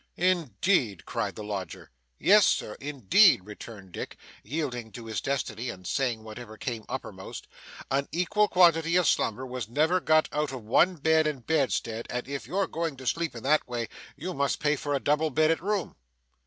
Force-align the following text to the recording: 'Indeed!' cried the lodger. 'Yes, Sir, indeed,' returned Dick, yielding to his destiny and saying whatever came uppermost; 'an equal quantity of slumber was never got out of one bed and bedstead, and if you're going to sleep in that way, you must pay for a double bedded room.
'Indeed!' 0.15 1.05
cried 1.05 1.35
the 1.35 1.43
lodger. 1.43 1.91
'Yes, 2.17 2.47
Sir, 2.47 2.73
indeed,' 2.79 3.45
returned 3.45 3.91
Dick, 3.91 4.17
yielding 4.41 4.91
to 4.93 5.05
his 5.05 5.21
destiny 5.21 5.69
and 5.69 5.85
saying 5.85 6.23
whatever 6.23 6.57
came 6.57 6.85
uppermost; 6.89 7.47
'an 7.91 8.07
equal 8.11 8.47
quantity 8.47 8.95
of 8.95 9.07
slumber 9.07 9.45
was 9.45 9.69
never 9.69 9.99
got 9.99 10.27
out 10.31 10.51
of 10.51 10.63
one 10.63 10.95
bed 10.95 11.27
and 11.27 11.45
bedstead, 11.45 12.07
and 12.09 12.27
if 12.27 12.47
you're 12.47 12.65
going 12.65 12.97
to 12.97 13.05
sleep 13.05 13.35
in 13.35 13.43
that 13.43 13.67
way, 13.67 13.87
you 14.15 14.33
must 14.33 14.59
pay 14.59 14.75
for 14.75 14.95
a 14.95 14.99
double 14.99 15.29
bedded 15.29 15.61
room. 15.61 15.95